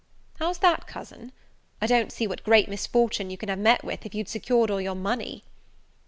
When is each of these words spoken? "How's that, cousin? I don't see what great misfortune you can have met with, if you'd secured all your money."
"How's 0.39 0.57
that, 0.57 0.87
cousin? 0.87 1.31
I 1.79 1.85
don't 1.85 2.11
see 2.11 2.25
what 2.25 2.43
great 2.43 2.67
misfortune 2.67 3.29
you 3.29 3.37
can 3.37 3.49
have 3.49 3.59
met 3.59 3.83
with, 3.83 4.03
if 4.03 4.15
you'd 4.15 4.29
secured 4.29 4.71
all 4.71 4.81
your 4.81 4.95
money." 4.95 5.43